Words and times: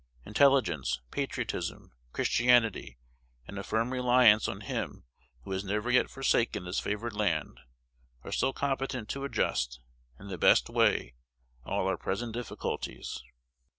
Intelligence, 0.25 0.99
patriotism, 1.11 1.91
Christianity, 2.11 2.97
and 3.47 3.59
a 3.59 3.63
firm 3.63 3.91
reliance 3.91 4.47
on 4.47 4.61
Him 4.61 5.05
who 5.43 5.51
has 5.51 5.63
never 5.63 5.91
yet 5.91 6.09
forsaken 6.09 6.65
this 6.65 6.79
favored 6.79 7.13
land, 7.13 7.59
are 8.23 8.31
still 8.31 8.51
competent 8.51 9.09
to 9.09 9.25
adjust, 9.25 9.79
in 10.19 10.27
the 10.27 10.39
best 10.39 10.71
way, 10.71 11.13
all 11.65 11.85
our 11.85 11.97
present 11.97 12.33
difficulties. 12.33 13.21